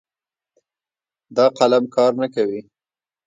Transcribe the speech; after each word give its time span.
دا 1.35 1.45
قلم 1.57 1.83
کار 1.95 2.11
نه 2.21 2.27
کوي 2.33 2.59